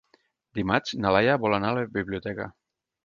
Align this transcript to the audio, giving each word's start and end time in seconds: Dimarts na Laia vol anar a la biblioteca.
Dimarts 0.59 0.95
na 1.03 1.11
Laia 1.15 1.35
vol 1.43 1.57
anar 1.59 1.69
a 1.75 1.79
la 1.81 1.85
biblioteca. 1.99 2.49